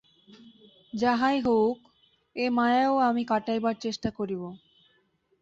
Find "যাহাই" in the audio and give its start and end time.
0.93-1.37